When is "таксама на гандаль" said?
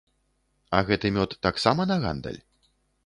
1.47-2.41